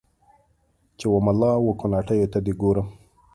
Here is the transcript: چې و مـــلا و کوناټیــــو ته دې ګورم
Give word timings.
چې 0.97 1.05
و 1.11 1.15
مـــلا 1.25 1.51
و 1.61 1.77
کوناټیــــو 1.79 2.31
ته 2.33 2.39
دې 2.45 2.53
ګورم 2.61 2.87